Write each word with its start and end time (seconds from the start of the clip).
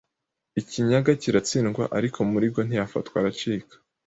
Ikinyaga 0.59 1.11
kiratsindwa, 1.21 1.83
ariko 1.97 2.17
Muligo 2.31 2.59
ntiyafatwa 2.63 3.15
aracika 3.21 3.75